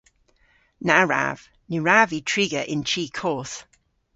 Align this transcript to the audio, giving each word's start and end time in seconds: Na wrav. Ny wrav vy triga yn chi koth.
Na 0.87 0.97
wrav. 1.07 1.39
Ny 1.69 1.77
wrav 1.81 2.07
vy 2.11 2.19
triga 2.29 2.61
yn 2.73 2.81
chi 2.89 3.03
koth. 3.19 3.55